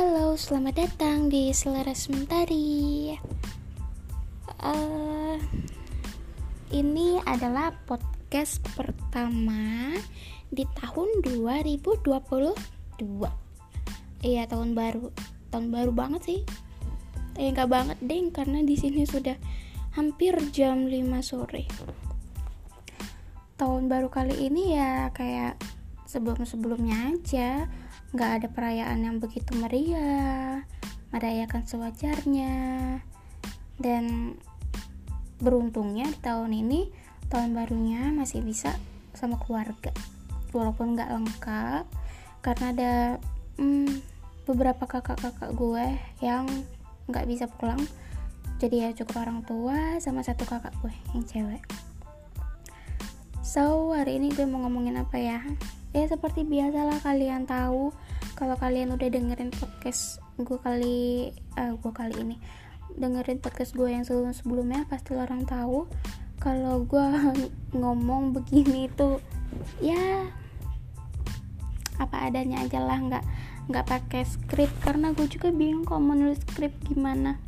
[0.00, 3.12] Halo, selamat datang di Selaras Mentari.
[4.56, 5.36] Uh,
[6.72, 9.92] ini adalah podcast pertama
[10.48, 12.16] di tahun 2022.
[14.24, 15.12] Iya, tahun baru.
[15.52, 16.40] Tahun baru banget sih.
[17.36, 19.36] Eh, enggak banget deh, karena di sini sudah
[20.00, 21.68] hampir jam 5 sore.
[23.60, 25.60] Tahun baru kali ini ya kayak
[26.08, 27.68] sebelum-sebelumnya aja
[28.10, 30.66] nggak ada perayaan yang begitu meriah
[31.10, 32.54] merayakan sewajarnya.
[33.80, 34.36] Dan
[35.40, 36.80] beruntungnya di tahun ini
[37.32, 38.74] tahun barunya masih bisa
[39.14, 39.94] sama keluarga.
[40.50, 41.84] Walaupun nggak lengkap
[42.40, 42.92] karena ada
[43.60, 44.02] hmm,
[44.48, 45.86] beberapa kakak-kakak gue
[46.24, 46.46] yang
[47.06, 47.80] nggak bisa pulang.
[48.60, 51.64] Jadi ya cukup orang tua sama satu kakak gue yang cewek.
[53.40, 55.40] So hari ini gue mau ngomongin apa ya
[55.90, 57.90] ya seperti biasalah kalian tahu
[58.38, 62.36] kalau kalian udah dengerin podcast gue kali uh, gue kali ini
[62.94, 65.90] dengerin podcast gue yang sebelum sebelumnya pasti orang tahu
[66.38, 67.06] kalau gue
[67.80, 69.18] ngomong begini itu
[69.82, 70.30] ya
[72.00, 73.24] apa adanya aja lah nggak
[73.70, 77.38] nggak pakai skrip karena gue juga bingung kalau menulis skrip gimana.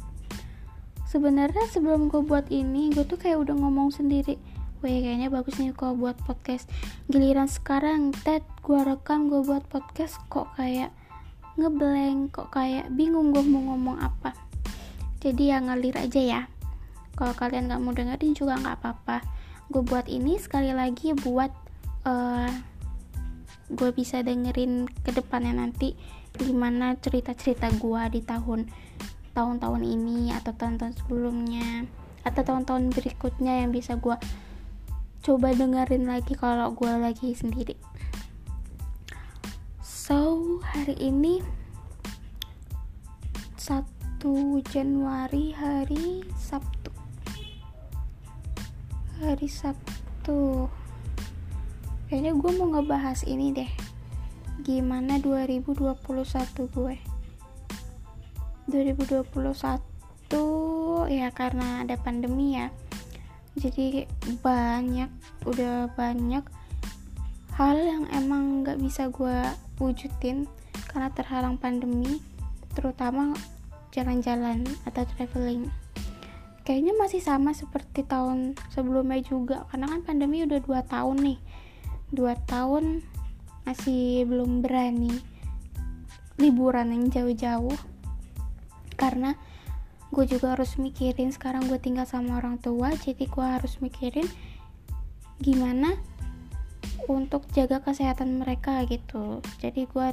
[1.10, 4.38] Sebenarnya sebelum gue buat ini gue tuh kayak udah ngomong sendiri
[4.82, 6.66] Wih kayaknya bagus nih kalau buat podcast.
[7.06, 10.90] Giliran sekarang Ted gue rekam gue buat podcast Kok kayak
[11.54, 14.34] ngeblank Kok kayak bingung gue mau ngomong apa.
[15.22, 16.42] Jadi ya ngalir aja ya.
[17.14, 19.22] Kalau kalian gak mau dengerin juga gak apa-apa.
[19.70, 21.54] Gue buat ini sekali lagi buat
[22.02, 22.50] uh,
[23.70, 25.94] Gue bisa dengerin ke depannya nanti
[26.34, 28.66] Gimana cerita-cerita gue di tahun
[29.30, 31.86] tahun-tahun ini atau tahun-tahun sebelumnya
[32.22, 34.14] atau tahun-tahun berikutnya yang bisa gue
[35.22, 37.78] coba dengerin lagi kalau gue lagi sendiri.
[39.78, 41.38] So hari ini
[43.54, 43.86] 1
[44.66, 46.90] Januari hari Sabtu.
[49.22, 50.66] Hari Sabtu.
[52.10, 53.70] Kayaknya gue mau ngebahas ini deh.
[54.66, 56.02] Gimana 2021
[56.66, 56.96] gue?
[58.66, 59.30] 2021
[61.14, 62.74] ya karena ada pandemi ya
[63.52, 64.08] jadi
[64.40, 65.10] banyak
[65.44, 66.44] udah banyak
[67.52, 69.44] hal yang emang nggak bisa gue
[69.76, 70.48] wujudin
[70.88, 72.20] karena terhalang pandemi
[72.72, 73.36] terutama
[73.92, 75.68] jalan-jalan atau traveling.
[76.64, 81.38] Kayaknya masih sama seperti tahun sebelumnya juga karena kan pandemi udah 2 tahun nih.
[82.16, 83.04] 2 tahun
[83.68, 85.12] masih belum berani
[86.40, 87.76] liburan yang jauh-jauh
[88.96, 89.36] karena
[90.12, 94.28] gue juga harus mikirin sekarang gue tinggal sama orang tua jadi gue harus mikirin
[95.40, 95.96] gimana
[97.10, 99.42] untuk jaga kesehatan mereka gitu.
[99.58, 100.08] Jadi gue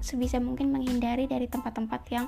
[0.00, 2.26] sebisa mungkin menghindari dari tempat-tempat yang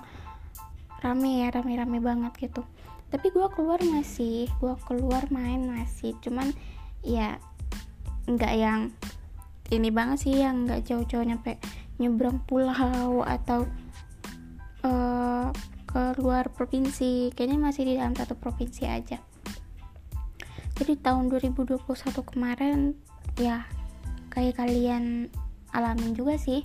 [1.05, 2.65] rame ya rame-rame banget gitu.
[3.09, 6.17] Tapi gue keluar masih gue keluar main masih.
[6.21, 6.53] Cuman
[7.01, 7.41] ya
[8.27, 8.91] nggak yang
[9.71, 11.59] ini banget sih yang nggak jauh-jauh nyampe
[11.97, 13.65] nyebrang pulau atau
[14.85, 15.49] uh,
[15.87, 17.31] ke luar provinsi.
[17.33, 19.23] Kayaknya masih di dalam satu provinsi aja.
[20.77, 21.81] Jadi tahun 2021
[22.29, 22.93] kemarin
[23.41, 23.65] ya
[24.29, 25.33] kayak kalian
[25.73, 26.61] alamin juga sih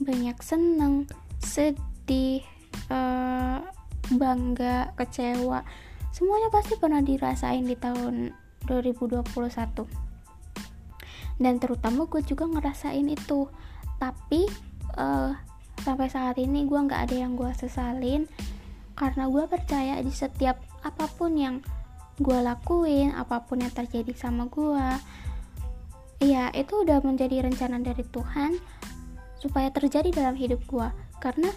[0.00, 1.04] banyak seneng
[1.36, 2.40] sedih
[2.88, 3.60] uh,
[4.16, 5.60] bangga kecewa.
[6.10, 8.32] Semuanya pasti pernah dirasain di tahun
[8.64, 9.28] 2021
[11.40, 13.48] dan terutama gue juga ngerasain itu.
[14.00, 14.48] Tapi
[14.96, 15.32] uh,
[15.80, 18.28] sampai saat ini gue nggak ada yang gue sesalin
[19.00, 21.64] karena gue percaya di setiap apa pun yang
[22.20, 24.86] gue lakuin apa pun yang terjadi sama gue
[26.20, 28.60] ya itu udah menjadi rencana dari Tuhan
[29.40, 31.48] supaya terjadi dalam hidup gue karena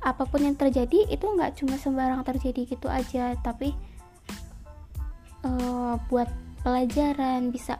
[0.00, 3.76] apa pun yang terjadi itu nggak cuma sembarang terjadi gitu aja tapi
[5.44, 6.32] uh, buat
[6.64, 7.76] pelajaran bisa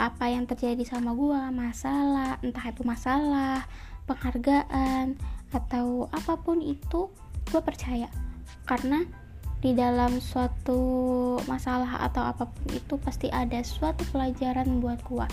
[0.00, 3.68] apa yang terjadi sama gue masalah entah itu masalah
[4.08, 5.20] penghargaan
[5.52, 7.12] atau apa pun itu
[7.48, 8.08] gue percaya.
[8.68, 9.02] Karena
[9.58, 10.78] di dalam suatu
[11.50, 15.26] masalah atau apa pun itu pasti ada suatu pelajaran buat gue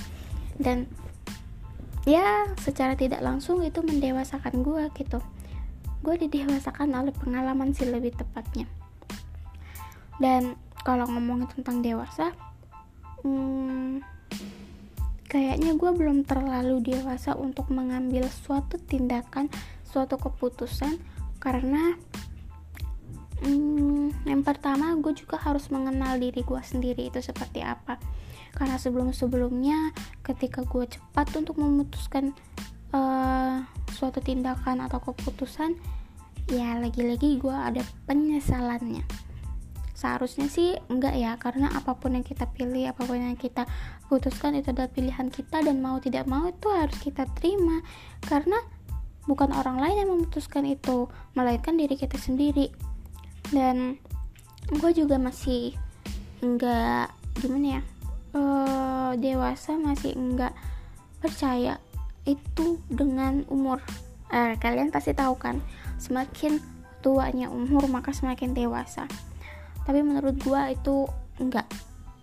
[0.57, 0.89] dan
[2.09, 5.21] ya secara tidak langsung itu mendewasakan gue gitu.
[6.01, 8.65] Gue didewasakan oleh pengalaman sih lebih tepatnya.
[10.17, 12.33] Dan kalau ngomongin tentang dewasa
[13.25, 14.01] hmm,
[15.25, 19.49] kayaknya gue belum terlalu dewasa untuk mengambil suatu tindakan
[19.83, 21.01] suatu keputusan
[21.45, 21.93] karena
[23.45, 28.01] hmm, yang pertama gue juga harus mengenal diri gue sendiri itu seperti apa.
[28.57, 29.93] Karena sebelum sebelumnya
[30.25, 32.33] ketika gue cepat untuk memutuskan
[32.97, 33.61] uh,
[33.93, 35.77] suatu tindakan atau keputusan
[36.49, 39.05] ya lagi-lagi gue ada penyesalannya.
[39.95, 43.69] Seharusnya sih enggak ya karena apa pun yang kita pilih apa pun yang kita
[44.09, 47.85] putuskan itu adalah pilihan kita dan mau tidak mau itu harus kita terima.
[48.25, 48.57] Karena
[49.25, 52.69] bukan orang lain yang memutuskan itu melainkan diri kita sendiri.
[53.49, 53.97] Dan
[54.69, 55.77] gue juga masih
[56.41, 57.81] enggak gimana ya
[58.35, 60.53] uh, dewasa masih enggak
[61.21, 61.81] percaya
[62.25, 63.81] itu dengan umur.
[64.29, 65.61] Uh, kalian pasti tahu kan
[66.01, 66.57] semakin
[67.05, 69.05] tuanya umur maka semakin dewasa.
[69.85, 71.05] Tapi menurut gue itu
[71.37, 71.69] enggak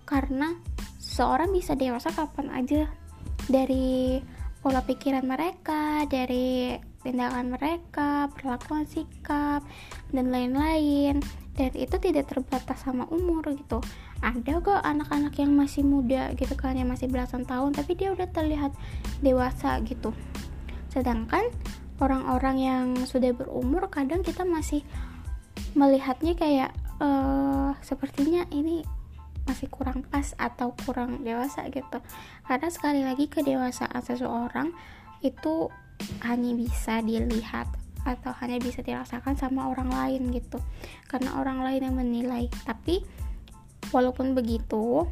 [0.03, 0.55] karena
[0.99, 2.91] seorang bisa dewasa kapan aja.
[3.43, 4.23] Dari
[4.63, 9.63] pola pikiran mereka dari tindakan mereka perlakuan sikap
[10.15, 11.23] dan lain-lain.
[11.53, 13.85] Dan itu tidak terbatas sama umur gitu.
[14.25, 18.31] Ada kok anak-anak yang masih muda gitu kan yang masih belasan tahun tapi dia udah
[18.33, 18.73] terlihat
[19.21, 20.17] dewasa gitu.
[20.89, 21.53] Sedangkan
[22.01, 24.81] orang-orang yang sudah berumur kadang kita masih
[25.77, 26.71] melihatnya kayak
[27.03, 28.87] uh, sepertinya ini
[29.43, 31.99] masih kurang pas atau kurang dewasa gitu.
[32.47, 34.71] Karena sekali lagi kedewasaan seseorang
[35.23, 35.71] itu
[36.25, 37.69] hanya bisa dilihat
[38.03, 40.59] atau hanya bisa dirasakan sama orang lain gitu.
[41.07, 42.51] Karena orang lain yang menilai.
[42.67, 43.03] Tapi
[43.95, 45.07] walaupun begitu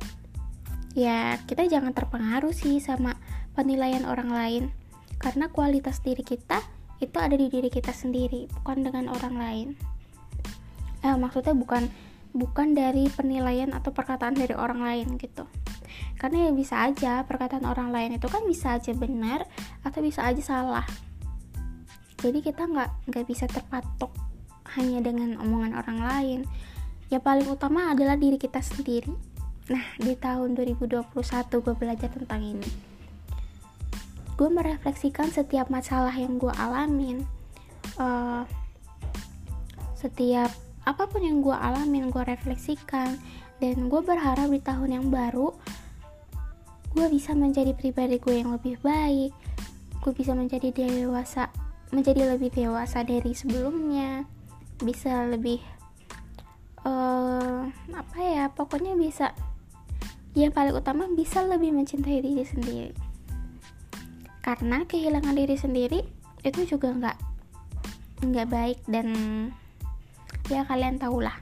[0.98, 3.14] ya kita jangan terpengaruh sih sama
[3.54, 4.64] penilaian orang lain.
[5.20, 6.58] Karena kualitas diri kita
[7.00, 9.68] itu ada di diri kita sendiri bukan dengan orang lain.
[11.00, 11.88] Eh, maksudnya bukan
[12.30, 15.50] bukan dari penilaian atau perkataan dari orang lain gitu
[16.20, 19.46] karena ya bisa aja perkataan orang lain itu kan bisa aja benar
[19.82, 20.86] atau bisa aja salah.
[22.20, 24.12] Jadi kita nggak nggak bisa terpatok
[24.76, 26.40] hanya dengan omongan orang lain.
[27.08, 29.10] Yang paling utama adalah diri kita sendiri.
[29.72, 31.10] Nah di tahun 2021
[31.64, 32.70] gue belajar tentang ini.
[34.36, 37.24] Gue merefleksikan setiap masalah yang gue alamin
[38.00, 38.44] uh,
[39.96, 40.48] setiap
[40.88, 43.16] apa pun yang gue alamin gue refleksikan.
[43.60, 45.52] Dan gue berharap di tahun yang baru
[46.90, 49.30] gue bisa menjadi pribadi gue yang lebih baik.
[50.02, 51.52] Gue bisa menjadi dewasa
[51.94, 54.26] menjadi lebih dewasa dari sebelumnya.
[54.82, 55.62] Bisa lebih
[56.82, 57.62] uh,
[57.94, 59.30] apa ya pokoknya bisa
[60.34, 62.94] yang paling utama bisa lebih mencintai diri sendiri.
[64.42, 66.00] Karena kehilangan diri sendiri
[66.42, 67.18] itu juga nggak
[68.26, 69.14] nggak baik dan
[70.50, 71.38] ya kalian tahulah.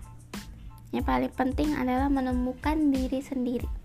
[0.92, 3.77] Yang paling penting adalah menemukan diri sendiri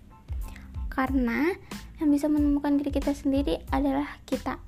[0.94, 1.50] karena
[1.98, 4.62] yang bisa menemukan diri kita sendiri adalah kita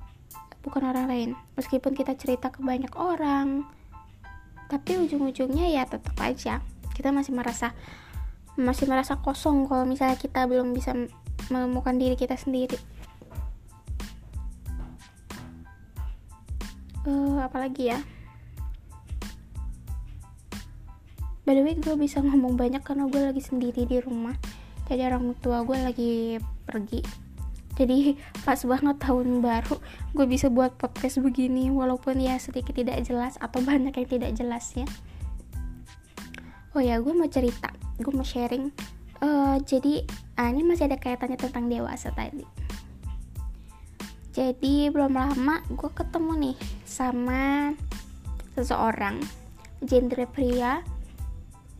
[0.59, 1.29] bukan orang lain.
[1.55, 3.63] Meskipun kita cerita ke banyak orang
[4.67, 6.59] tapi ujung-ujungnya ya tetap aja.
[6.91, 7.71] Kita masih merasa
[8.59, 10.91] masih merasa kosong kalau misalnya kita belum bisa
[11.47, 12.75] menemukan diri kita sendiri.
[17.07, 18.03] Uh, apalagi ya?
[21.47, 24.35] By the way gue bisa ngomong banyak karena gue lagi sendiri di rumah
[24.87, 26.13] jadi orang tua gue lagi
[26.63, 27.03] pergi.
[27.77, 28.17] Jadi
[28.47, 29.77] pas banget tahun baru
[30.15, 34.87] gue bisa buat podcast begini walaupun ya sedikit tidak jelas atau banyak yang tidak jelasnya
[36.77, 38.69] oh ya gue mau cerita gue mau sharing.
[39.17, 40.05] Uh, jadi
[40.37, 42.45] ah, ini masih ada kaitannya tentang dewasa tadi.
[44.29, 47.73] Jadi belum lama gue ketemu nih sama
[48.53, 49.17] seseorang
[49.81, 50.85] gender pria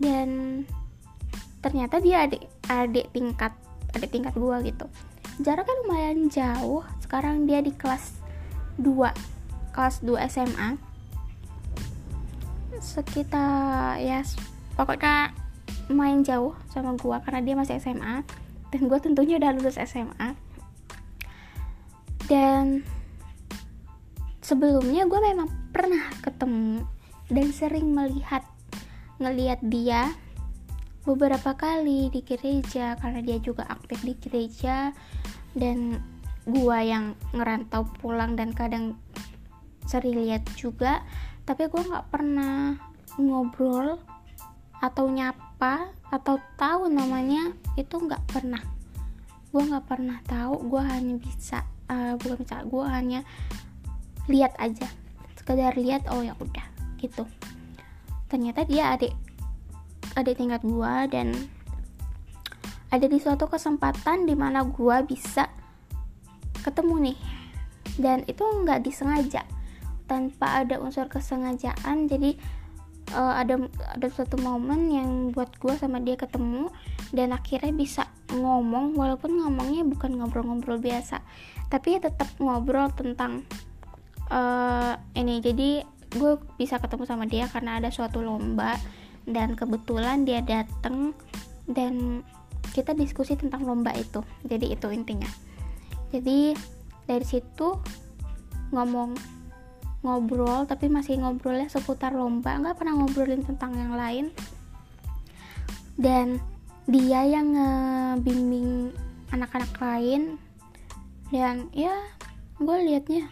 [0.01, 0.65] dan
[1.67, 3.51] ternyata dia adik adik tingkat
[3.91, 4.87] adik tingkat gue gitu.
[5.43, 6.87] Jaraknya lumayan jauh.
[7.03, 8.15] Sekarang dia di kelas
[8.79, 10.79] 2 kelas 2 SMA
[12.77, 14.21] sekitar ya
[14.77, 15.33] pokoknya
[15.89, 18.21] main jauh sama gue karena dia masih SMA
[18.69, 20.37] dan gue tentunya udah lulus SMA
[22.29, 22.85] dan
[24.43, 26.85] sebelumnya gue memang pernah ketemu
[27.33, 28.45] dan sering melihat
[29.17, 30.13] ngelihat dia
[31.07, 34.91] beberapa kali di gereja karena dia juga aktif di gereja
[35.55, 36.03] dan
[36.43, 38.99] gue yang ngerantau pulang dan kadang
[39.87, 40.99] sering lihat juga.
[41.47, 42.75] Tapi gue nggak pernah
[43.15, 43.95] ngobrol
[44.83, 48.59] atau nyapa atau tahu namanya itu nggak pernah.
[49.55, 53.19] Gue nggak pernah tahu gue hanya bisa uh, bukan bisa gue hanya
[54.27, 54.91] lihat aja.
[55.39, 56.67] Sekedar lihat oh ya udah
[56.99, 57.23] gitu.
[58.27, 59.26] Ternyata dia adik
[60.17, 61.37] adik tingkat gue dan
[62.89, 65.45] ada di suatu kesempatan di mana gue bisa
[66.65, 67.19] ketemu nih.
[68.01, 69.45] Dan itu nggak disengaja.
[70.09, 72.33] Tanpa ada unsur kesengajaan jadi
[73.13, 73.59] uh, ada
[73.93, 76.71] ada suatu momen yang buat gue sama dia ketemu
[77.11, 81.23] dan akhirnya bisa ngomong walaupun ngomongnya bukan ngobrol-ngobrol biasa
[81.71, 83.43] tapi tetap ngobrol tentang
[84.31, 85.43] uh, ini.
[85.43, 88.79] Jadi gue bisa ketemu sama dia karena ada suatu lomba
[89.27, 91.11] dan kebetulan dia datang
[91.67, 92.23] dan
[92.71, 94.23] kita diskusi tentang lomba itu.
[94.47, 95.27] Jadi itu intinya.
[96.15, 96.55] Jadi
[97.03, 97.75] dari situ
[98.71, 99.15] ngomong
[100.03, 102.55] ngobrol tapi masih ngobrolnya seputar lomba.
[102.55, 104.25] Nggak pernah ngobrolin tentang yang lain.
[105.99, 106.39] Dan
[106.87, 108.95] dia yang ngebimbing
[109.35, 110.39] anak-anak lain.
[111.27, 111.91] Dan ya
[112.57, 113.27] gue liatnya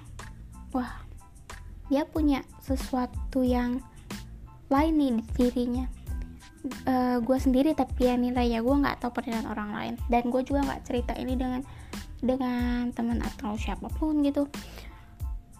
[0.75, 1.01] wah
[1.87, 3.79] dia punya sesuatu yang
[4.69, 5.86] lain nih di dirinya.
[6.89, 9.93] Uh, gue sendiri tapi ya nilai ya gue nggak tahu penilaian orang lain.
[10.10, 11.62] Dan gue juga nggak cerita ini dengan
[12.22, 14.50] dengan teman atau siapa pun gitu.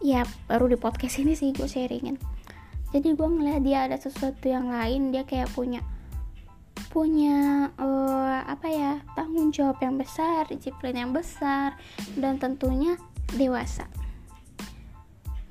[0.02, 2.18] Ya baru di podcast ini sih gue sharingin.
[2.90, 5.84] Jadi gue ngeliat dia ada sesuatu yang lain dia kayak punya
[6.96, 11.76] punya uh, apa ya tanggung jawab yang besar disiplin yang besar
[12.16, 12.96] dan tentunya
[13.36, 13.84] dewasa.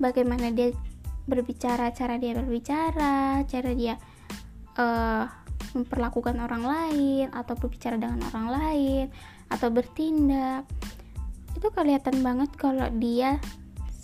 [0.00, 0.72] Bagaimana dia
[1.24, 3.96] berbicara cara dia berbicara cara dia
[4.76, 5.24] uh,
[5.74, 9.06] memperlakukan orang lain atau berbicara dengan orang lain
[9.50, 10.68] atau bertindak.
[11.54, 13.42] Itu kelihatan banget kalau dia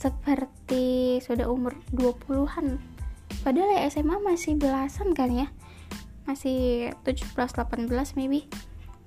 [0.00, 2.80] seperti sudah umur 20-an
[3.44, 5.48] padahal ya SMA masih belasan kan ya?
[6.24, 8.48] Masih 17-18 maybe.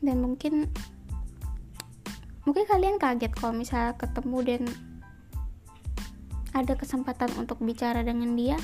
[0.03, 0.67] Dan mungkin
[2.43, 4.63] mungkin kalian kaget kalau misalnya ketemu dan
[6.53, 8.57] ada kesempatan untuk bicara dengan dia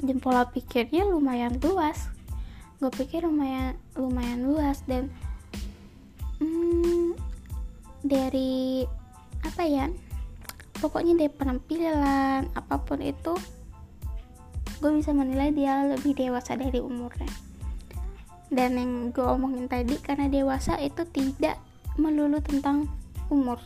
[0.00, 2.08] dan pola pikirnya lumayan luas.
[2.80, 5.08] Gue pikir lumayan lumayan luas dan
[6.40, 7.16] hmm,
[8.04, 8.84] dari
[9.44, 9.88] apa ya
[10.76, 13.32] pokoknya dari penampilan apa pun itu
[14.76, 17.28] gue bisa menilai dia lebih dewasa dari umurnya.
[18.52, 21.56] Dan yang gue omongin tadi karena dewasa itu tidak
[21.96, 22.84] melulu tentang
[23.32, 23.56] umur.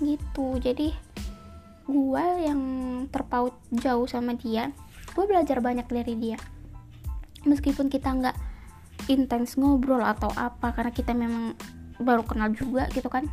[0.00, 1.11] Gitu jadi
[1.86, 2.60] gue yang
[3.10, 4.70] terpaut jauh sama dia
[5.12, 6.38] gue belajar banyak dari dia.
[7.44, 8.36] Meskipun kita nggak
[9.10, 11.58] intens ngobrol atau apa karena kita memang
[12.00, 13.28] baru kenal juga gitu kan.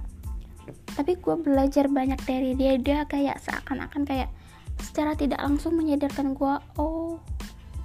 [0.97, 4.29] Tapi gue belajar banyak dari dia dia kayak seakan-akan kayak
[4.79, 7.19] secara tidak langsung menyadarkan gue oh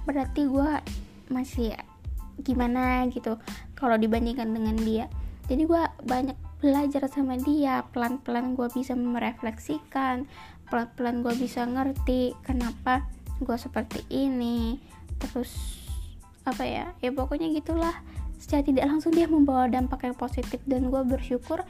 [0.07, 0.69] berarti gue
[1.27, 1.75] masih
[2.43, 3.39] gimana gitu
[3.77, 5.05] kalau dibandingkan dengan dia.
[5.45, 10.25] Jadi gue banyak belajar sama dia pelan-pelan gue bisa merefleksikan
[10.69, 13.05] pelan-pelan gue bisa ngerti kenapa
[13.41, 14.79] gue seperti ini.
[15.19, 15.81] Terus
[16.45, 17.95] apa ya ya pokoknya gitulah.
[18.35, 21.63] Secara tidak langsung dia membawa dampak yang positif dan gue bersyukur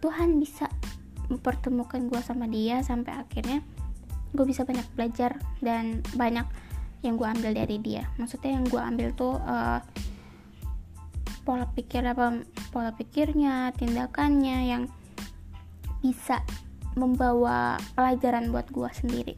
[0.00, 0.70] Tuhan bisa
[1.28, 3.64] mempertemukan gue sama dia sampai akhirnya
[4.34, 6.44] gue bisa banyak belajar dan banyak
[7.04, 8.08] yang gue ambil dari dia.
[8.16, 9.80] Maksudnya yang gue ambil tuh uh,
[11.44, 12.40] pola pikir apa
[12.72, 14.82] pola pikirnya tindakannya yang
[16.00, 16.40] bisa
[16.94, 19.34] membawa pelajaran buat gue sendiri.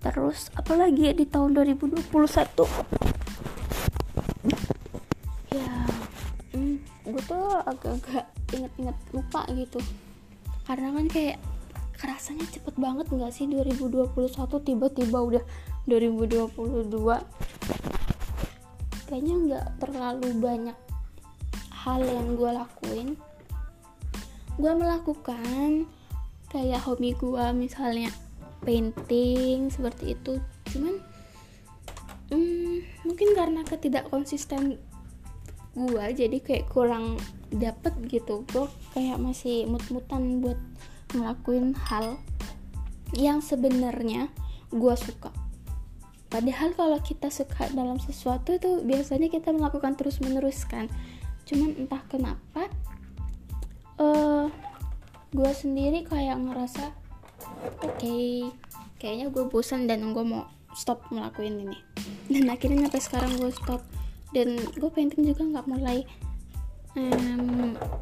[0.00, 2.08] Terus apalagi di tahun 2021
[5.50, 5.74] ya
[6.54, 6.76] hmm,
[7.10, 9.78] gue tuh agak-agak inget-inget lupa gitu.
[10.64, 11.38] Karena kan kayak
[12.00, 14.16] kerasanya cepet banget nggak sih 2021
[14.64, 15.44] tiba-tiba udah
[15.84, 16.88] 2022
[19.04, 20.78] kayaknya nggak terlalu banyak
[21.84, 23.08] hal yang gue lakuin
[24.60, 25.88] gue melakukan
[26.52, 28.12] kayak hobi gue misalnya
[28.62, 30.36] painting seperti itu.
[30.68, 31.00] Cuman
[32.28, 34.76] hmm, mungkin karena ketidak konsisten
[35.72, 37.16] gue jadi kayak kurang
[37.48, 38.44] dapet gitu.
[38.52, 40.60] Gue kayak masih mut-mutan buat
[41.16, 42.20] ngelakuin hal
[43.16, 44.30] yang sebenarnya
[44.70, 45.34] gue suka.
[46.30, 50.86] Padahal kalau kita suka dalam sesuatu itu biasanya kita melakukan terus menerus kan.
[51.42, 52.70] Cuman entah kenapa
[54.00, 54.48] uh,
[55.30, 56.90] gue sendiri kayak ngerasa
[57.84, 58.48] oke okay,
[58.96, 61.78] kayaknya gue bosan dan gue mau stop ngelakuin ini.
[62.30, 63.82] Dan akhirnya sampai sekarang gue stop.
[64.30, 66.06] Dan gue painting juga nggak mulai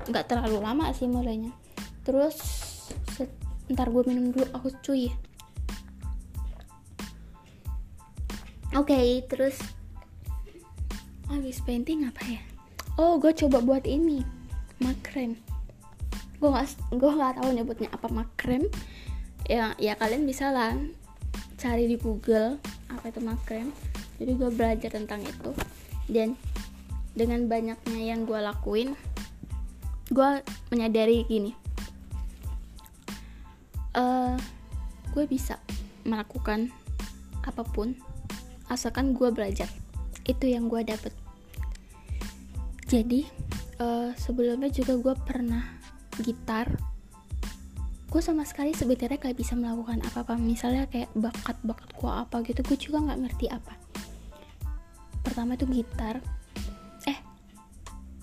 [0.08, 1.52] nggak um, terlalu lama sih mulainya.
[2.04, 2.36] Terus
[3.68, 5.12] ntar gue minum dulu aku cuy.
[8.76, 9.56] Oke okay, terus
[11.28, 12.40] habis painting apa ya?
[13.00, 14.24] Oh gue coba buat ini
[14.78, 15.47] makrem
[16.38, 18.70] gue gak gue nggak tahu nyebutnya apa makrem
[19.50, 20.74] ya ya kalian bisa lah
[21.58, 23.74] cari di Google apa itu makrem
[24.18, 25.50] jadi gue belajar tentang itu.
[26.10, 26.34] Dan
[27.14, 28.98] dengan banyaknya yang gue lakuin
[30.10, 30.30] gue
[30.74, 31.54] menyadari gini.
[33.94, 34.34] Uh,
[35.14, 35.58] gue bisa
[36.06, 36.70] melakukan
[37.46, 37.94] apa pun
[38.66, 39.70] asalkan gue belajar.
[40.26, 41.14] Itu yang gue dapet.
[42.90, 43.22] Jadi
[43.78, 45.77] uh, sebelumnya juga gue pernah
[46.22, 46.78] gitar
[48.08, 50.40] gue sama sekali sebenarnya gak bisa melakukan apa-apa.
[50.40, 53.74] Misalnya kayak bakat-bakat gue apa gitu gue juga nggak ngerti apa.
[55.20, 56.16] Pertama itu gitar.
[57.04, 57.18] Eh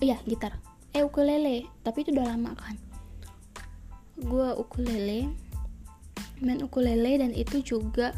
[0.02, 0.58] iya gitar.
[0.90, 1.70] Eh ukulele.
[1.86, 2.74] Tapi itu udah lama kan.
[4.18, 5.30] Gue ukulele
[6.42, 8.10] main ukulele dan itu juga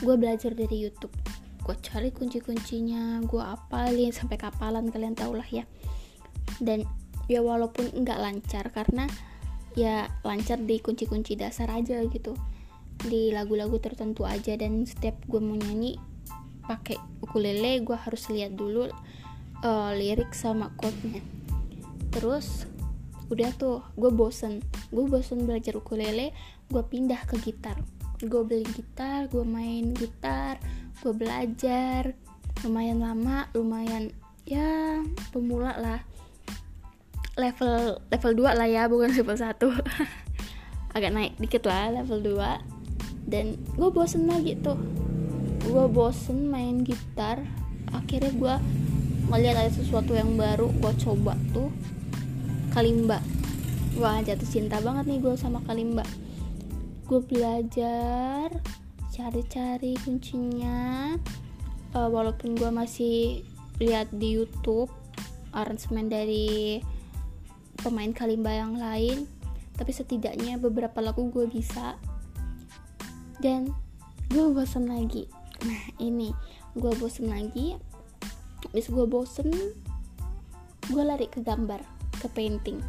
[0.00, 1.12] gue belajar dari YouTube.
[1.60, 5.68] Gue cari kunci-kuncinya gue apalin sampai kapalan kalian tau lah ya.
[6.64, 9.08] Dan ya walaupun nggak lancar karena
[9.74, 12.38] ya lancar di kunci-kunci dasar aja gitu.
[12.94, 15.98] Di lagu-lagu tertentu aja dan setiap gue mau nyanyi
[16.64, 18.88] pakai ukulele gue harus lihat dulu
[19.66, 21.20] uh, lirik sama chordnya.
[22.14, 22.70] Terus
[23.28, 24.62] udah tuh gue bosen.
[24.94, 26.30] Gue bosen belajar ukulele
[26.70, 27.76] gue pindah ke gitar.
[28.22, 30.62] Gue beli gitar gue main gitar
[31.02, 32.14] gue belajar.
[32.62, 34.14] Lumayan lama lumayan
[34.46, 35.02] ya
[35.34, 36.00] pemula lah
[37.34, 39.50] level level 2 lah ya bukan level 1
[40.96, 42.74] agak naik dikit lah level 2
[43.26, 44.76] dan gue bosen lagi tuh
[45.64, 47.40] gue bosen main gitar.
[47.88, 48.54] Akhirnya gue
[49.32, 51.72] melihat ada sesuatu yang baru gue coba tuh.
[52.76, 53.18] Kalimba.
[53.96, 56.04] Wah jatuh cinta banget nih gue sama kalimba.
[57.08, 58.52] Gue belajar
[59.14, 61.14] cari-cari kuncinya.
[61.94, 63.46] Uh, walaupun gue masih
[63.78, 64.90] lihat di YouTube
[65.54, 66.82] aransemen dari
[67.84, 69.28] pemain kalimba yang lain
[69.74, 71.98] tapi setidaknya beberapa lagu gue bisa.
[73.42, 73.74] Dan
[74.30, 75.26] gue bosen lagi.
[75.66, 76.30] Nah ini
[76.78, 77.76] gue bosen lagi.
[78.64, 79.50] Habis gue bosen
[80.88, 81.82] gue lari ke gambar
[82.22, 82.80] ke painting.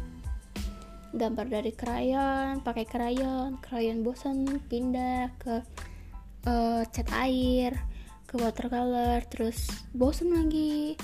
[1.16, 5.64] Gambar dari krayon pakai krayon krayon bosen pindah ke
[6.48, 7.72] uh, cat air
[8.26, 10.96] ke watercolor terus bosen lagi.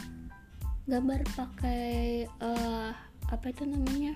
[0.82, 4.12] Gambar pakai uh, apa itu namanya?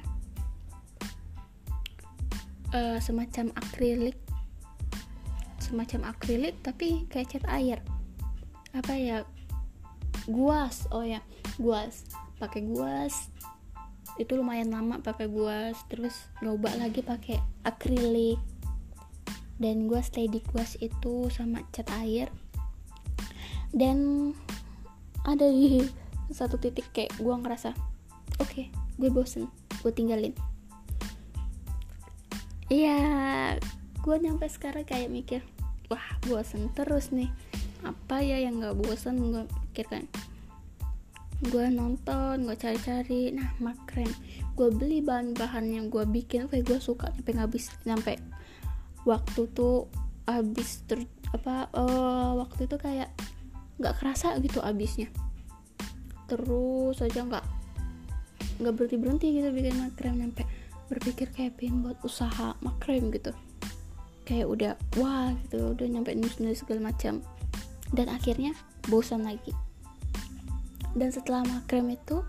[2.77, 4.19] Uh, semacam akrilik.
[5.57, 7.81] Semacam akrilik tapi kayak cat air.
[8.77, 9.25] Apa ya?
[10.29, 11.25] Guas oh ya
[11.57, 12.05] guas.
[12.37, 13.33] Pakai guas.
[14.21, 18.37] Itu lumayan lama pakai guas terus nyoba lagi pakai akrilik.
[19.57, 22.29] Dan gue stay di guas itu sama cat air.
[23.73, 24.31] Dan
[25.27, 25.83] ada di
[26.37, 27.75] satu titik kayak gue ngerasa
[28.39, 29.49] oke okay, gue bosen
[29.85, 30.33] gue tinggalin.
[32.73, 32.99] Iya
[34.03, 35.41] gue nyampe sekarang kayak mikir
[35.93, 37.31] wah bosen terus nih.
[37.87, 39.21] Apa ya yang gak bosen?
[39.21, 40.09] Gue pikirkan
[41.53, 43.31] gue nonton gue cari-cari.
[43.37, 44.09] Nah makren
[44.57, 46.49] gue beli bahan-bahan yang gue bikin.
[46.49, 48.17] Kayak gue suka sampai habis sampai
[49.07, 49.87] waktu tuh
[50.27, 53.15] habis ter apa uh, waktu itu kayak
[53.79, 55.07] nggak kerasa gitu abisnya
[56.27, 57.47] terus aja nggak
[58.57, 60.45] nggak berhenti berhenti gitu bikin makrem sampai
[60.87, 63.35] berpikir kayak pengen buat usaha makrem gitu.
[64.27, 67.23] Kayak udah wah gitu udah nyampe nulis nulis segala macam.
[67.95, 68.55] Dan akhirnya
[68.91, 69.55] bosan lagi.
[70.97, 72.23] Dan setelah makrem itu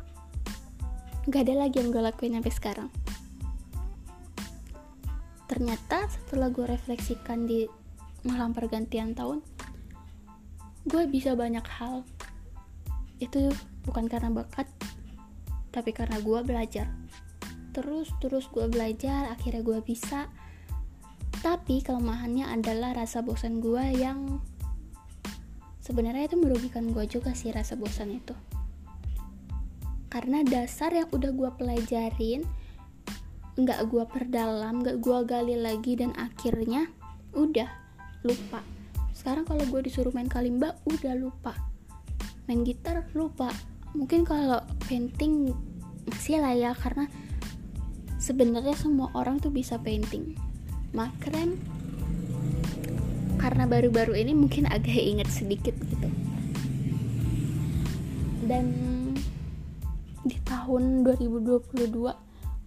[1.28, 2.90] nggak ada lagi yang gue lakuin sampai sekarang.
[5.48, 7.66] Ternyata setelah gue refleksikan di
[8.28, 9.40] malam pergantian tahun
[10.88, 12.08] gue bisa banyak hal.
[13.20, 13.52] Itu
[13.84, 14.68] bukan karena bakat
[15.78, 16.90] tapi karena gue belajar
[17.78, 20.26] terus terus gue belajar akhirnya gue bisa.
[21.46, 24.42] Tapi kelemahannya adalah rasa bosan gue yang
[25.86, 28.34] sebenarnya itu merugikan gue juga sih rasa bosan itu.
[30.10, 32.42] Karena dasar yang udah gue pelajarin
[33.54, 36.90] nggak gue perdalam nggak gue gali lagi dan akhirnya
[37.38, 37.70] udah
[38.26, 38.66] lupa.
[39.14, 41.54] Sekarang kalau gue disuruh main kalimba udah lupa.
[42.50, 43.54] Main gitar lupa.
[43.94, 45.54] Mungkin kalau painting
[46.08, 47.12] masih lah ya karena
[48.20, 50.36] sebenarnya semua orang tuh bisa painting.
[50.96, 51.60] Makren
[53.38, 56.10] karena baru-baru ini mungkin agak inget sedikit gitu.
[58.48, 58.66] Dan
[60.24, 61.88] di tahun 2022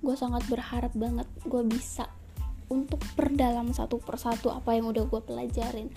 [0.00, 2.08] gue sangat berharap banget gue bisa
[2.72, 5.92] untuk perdalam satu persatu apa yang udah gue pelajarin.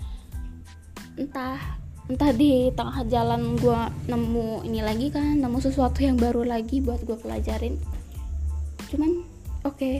[1.16, 3.80] Entah entah di tengah jalan gue
[4.12, 7.80] nemu ini lagi kan nemu sesuatu yang baru lagi buat gue pelajarin.
[8.92, 9.24] Cuman
[9.64, 9.76] oke.
[9.80, 9.96] Okay,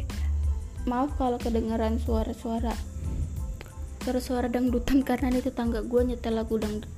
[0.85, 2.77] maaf kalau kedengaran suara-suara
[4.05, 6.93] suara-suara dangdutan karena ini tetangga gue nyetel lagu dangdut.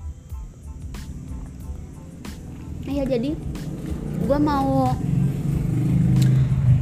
[2.91, 3.39] Ya jadi
[4.27, 4.91] gue mau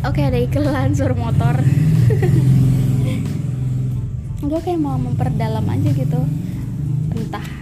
[0.01, 1.57] oke okay, ada iklan suara motor.
[4.45, 6.21] Gue kayak mau memperdalam aja gitu.
[7.17, 7.54] Entah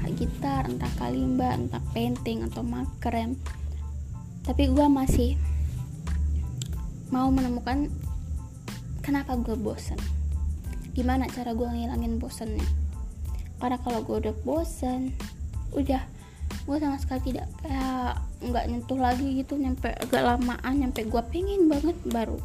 [0.42, 3.38] gitar entah kalimba entah painting atau makrem.
[4.42, 5.38] Tapi gue masih
[7.14, 7.86] mau menemukan
[9.06, 9.94] kenapa gue bosen.
[10.98, 12.66] Gimana cara gue ngilangin bosennya?
[13.62, 15.14] Karena kalau gue udah bosen
[15.78, 16.02] udah
[16.66, 21.70] gue sama sekali tidak kayak nggak nyentuh lagi gitu nyampe agak lamaan nyampe gue pengen
[21.70, 22.42] banget baru.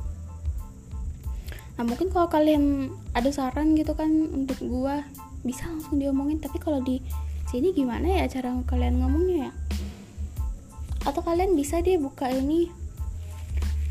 [1.82, 4.96] Nah mungkin kalau kalian ada saran gitu kan untuk gue
[5.42, 6.38] bisa langsung diomongin.
[6.38, 7.02] Tapi kalau di
[7.48, 9.52] sini gimana ya cara kalian ngomongnya ya?
[11.08, 12.68] Atau kalian bisa deh buka ini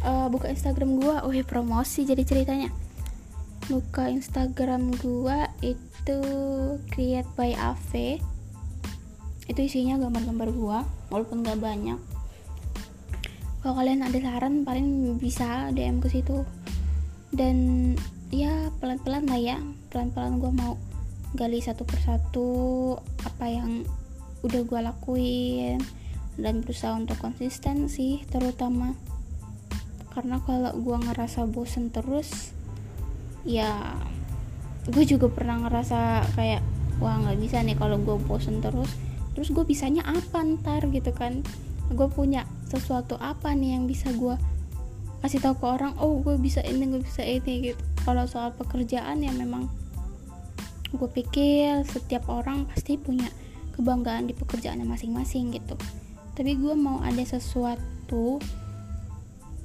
[0.04, 2.68] uh, buka Instagram gue oh promosi jadi ceritanya.
[3.66, 6.20] Buka Instagram gue itu
[6.92, 8.22] create by Ave
[9.46, 10.78] itu isinya gambar-gambar gua
[11.10, 11.98] walaupun gak banyak.
[13.62, 16.46] Kalau kalian ada saran paling bisa DM ke situ.
[17.34, 17.94] Dan
[18.30, 19.58] ya pelan-pelan lah ya.
[19.90, 20.72] Pelan-pelan gua mau
[21.34, 22.50] gali satu persatu
[23.26, 23.82] apa yang
[24.46, 25.82] udah gua lakuin
[26.38, 28.94] dan berusaha untuk konsisten sih terutama
[30.14, 32.54] karena kalau gua ngerasa bosen terus
[33.46, 33.96] ya
[34.86, 36.62] gue juga pernah ngerasa kayak
[37.02, 38.90] wah nggak bisa nih kalau gue bosen terus.
[39.34, 41.42] Terus gue bisanya apa ntar gitu kan?
[41.90, 44.34] Gue punya sesuatu apa nih yang bisa gue
[45.24, 47.82] kasih tahu ke orang oh gue bisa ini gue bisa ini gitu.
[48.06, 49.66] Kalau soal pekerjaan ya memang
[50.94, 53.26] gue pikir setiap orang pasti punya
[53.74, 55.74] kebanggaan di pekerjaannya masing-masing gitu.
[56.36, 58.38] Tapi gue mau ada sesuatu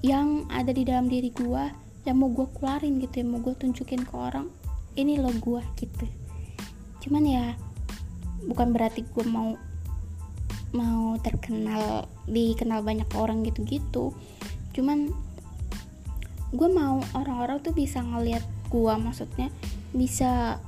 [0.02, 1.64] yang ada di dalam diri gue
[2.10, 4.50] yang mau gue keluarin gitu ya mau gue tunjukin ke orang
[4.98, 6.06] ini lo gue gitu.
[7.06, 7.54] Cuman ya
[8.50, 9.54] bukan berarti gue mau
[10.72, 14.16] mau terkenal dikenal banyak orang gitu-gitu.
[14.74, 15.14] Cuman
[16.52, 19.48] gue mau orang-orang tuh bisa ngeliat gue maksudnya
[19.92, 20.60] bisa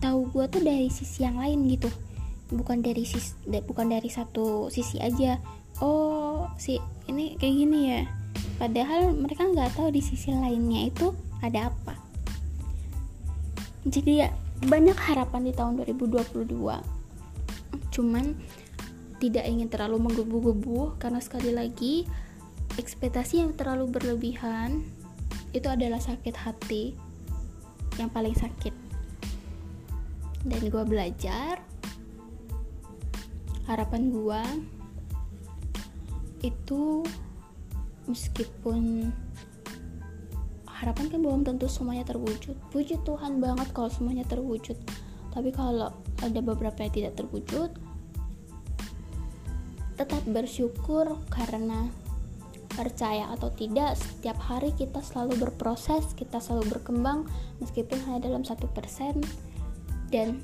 [0.00, 1.88] tahu gue tuh dari sisi yang lain gitu.
[2.50, 5.38] Bukan dari sisi bukan dari satu sisi aja.
[5.84, 8.02] Oh si ini kayak gini ya.
[8.58, 11.94] Padahal mereka nggak tahu di sisi lainnya itu ada apa.
[13.86, 14.28] Jadi ya
[14.60, 17.00] banyak harapan di tahun 2022
[17.90, 18.36] cuman
[19.20, 22.04] tidak ingin terlalu menggebu-gebu karena sekali lagi
[22.76, 24.84] ekspektasi yang terlalu berlebihan
[25.56, 26.92] itu adalah sakit hati
[27.96, 28.72] yang paling sakit
[30.44, 31.60] dan gue belajar.
[33.68, 34.42] Harapan gue
[36.40, 37.04] itu
[38.08, 39.12] meskipun
[40.66, 42.56] harapan kan belum tentu semuanya terwujud.
[42.72, 44.76] Puji Tuhan banget kalau semuanya terwujud.
[45.30, 45.92] Tapi kalau
[46.24, 47.70] ada beberapa yang tidak terwujud
[50.00, 51.92] tetap bersyukur karena
[52.72, 57.28] percaya atau tidak setiap hari kita selalu berproses kita selalu berkembang
[57.60, 59.20] meskipun hanya dalam satu persen
[60.10, 60.42] dan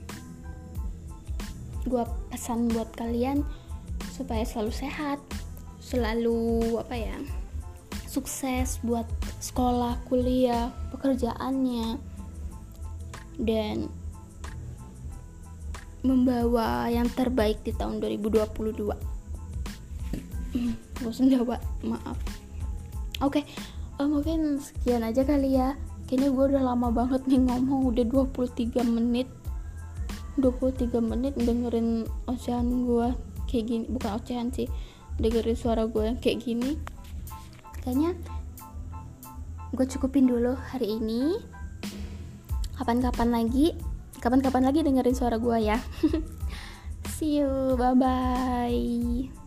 [1.86, 3.46] gue pesan buat kalian
[4.14, 5.18] supaya selalu sehat
[5.78, 7.18] selalu apa ya
[8.16, 9.04] sukses buat
[9.44, 12.00] sekolah, kuliah, pekerjaannya.
[13.36, 13.92] Dan
[16.00, 18.88] membawa yang terbaik di tahun 2022
[21.04, 22.16] bosan jawab maaf.
[23.20, 23.44] Oke okay.
[24.00, 25.76] uh, eh, mungkin sekian aja kali ya.
[26.08, 29.28] Kayaknya gue udah lama banget nih ngomong udah 23 menit
[30.36, 33.08] 23 menit dengerin ocehan gue
[33.48, 34.68] kayak gini bukan ocehan sih
[35.16, 36.76] dengerin suara gue yang kayak gini.
[37.80, 38.12] Kayaknya
[39.72, 41.40] gue cukupin dulu hari ini.
[42.76, 43.72] Kapan-kapan lagi
[44.20, 45.80] kapan-kapan lagi dengerin suara gue ya.
[47.16, 49.45] See you bye bye